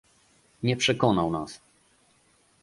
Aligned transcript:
Nie 0.63 0.75
przekonał 0.77 1.29
nas 1.31 1.59